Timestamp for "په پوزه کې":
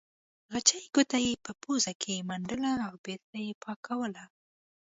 1.45-2.25